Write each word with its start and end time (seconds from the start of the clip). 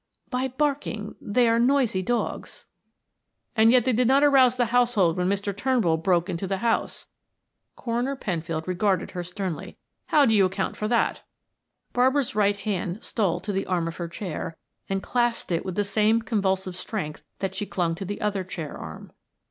"By 0.31 0.47
barking 0.47 1.13
they 1.21 1.47
are 1.47 1.59
noisy 1.59 2.01
dogs." 2.01 2.65
"And 3.55 3.71
yet 3.71 3.85
they 3.85 3.93
did 3.93 4.07
not 4.07 4.23
arouse 4.23 4.55
the 4.55 4.65
household 4.73 5.15
when 5.15 5.29
Mr. 5.29 5.55
Turnbull 5.55 5.97
broke 5.97 6.27
into 6.27 6.47
the 6.47 6.57
house" 6.57 7.05
Coroner 7.75 8.15
Penfield 8.15 8.67
regarded 8.67 9.11
her 9.11 9.23
sternly. 9.23 9.77
"How 10.07 10.25
do 10.25 10.33
you 10.33 10.43
account 10.47 10.75
for 10.75 10.87
that?" 10.87 11.21
Barbara's 11.93 12.33
right 12.33 12.57
hand 12.57 13.03
stole 13.03 13.39
to 13.41 13.51
the 13.53 13.67
arm 13.67 13.87
of 13.87 13.97
her 13.97 14.07
chair 14.07 14.57
and 14.89 15.03
clasped 15.03 15.51
it 15.51 15.63
with 15.63 15.75
the 15.75 15.83
same 15.83 16.23
convulsive 16.23 16.75
strength 16.75 17.21
that 17.37 17.53
she 17.53 17.67
clung 17.67 17.93
to 17.93 18.03
the 18.03 18.21
other 18.21 18.43
chair 18.43 18.75
arm. 18.75 19.11